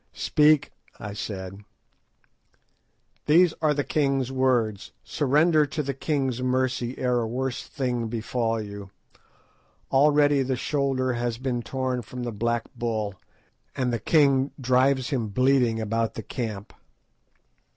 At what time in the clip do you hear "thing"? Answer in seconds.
7.67-8.07